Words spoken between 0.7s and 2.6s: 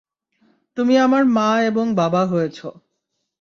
তুমি আমার মা এবং বাবা হয়েছ।